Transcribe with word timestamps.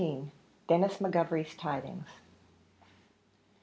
DENIS 0.67 0.97
M'GOVERY'S 0.99 1.53
TIDINGS. 1.53 2.07